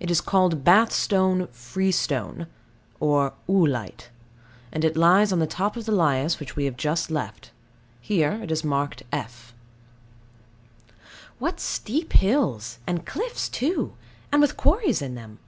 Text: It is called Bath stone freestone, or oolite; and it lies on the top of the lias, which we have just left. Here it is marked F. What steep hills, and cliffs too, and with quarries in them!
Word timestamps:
It 0.00 0.10
is 0.10 0.20
called 0.20 0.64
Bath 0.64 0.92
stone 0.92 1.46
freestone, 1.46 2.46
or 3.00 3.32
oolite; 3.48 4.10
and 4.70 4.84
it 4.84 4.98
lies 4.98 5.32
on 5.32 5.38
the 5.38 5.46
top 5.46 5.78
of 5.78 5.86
the 5.86 5.92
lias, 5.92 6.38
which 6.38 6.56
we 6.56 6.66
have 6.66 6.76
just 6.76 7.10
left. 7.10 7.52
Here 8.02 8.32
it 8.42 8.50
is 8.50 8.64
marked 8.64 9.02
F. 9.10 9.54
What 11.38 11.58
steep 11.58 12.12
hills, 12.12 12.80
and 12.86 13.06
cliffs 13.06 13.48
too, 13.48 13.94
and 14.30 14.42
with 14.42 14.58
quarries 14.58 15.00
in 15.00 15.14
them! 15.14 15.38